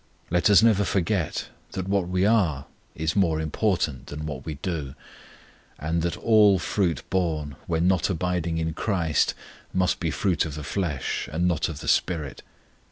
[0.31, 2.65] Let us never forget that what we are
[2.95, 4.95] is more important than what we do;
[5.77, 9.35] and that all fruit borne when not abiding in CHRIST
[9.75, 12.41] must be fruit of the flesh, and not of the SPIRIT.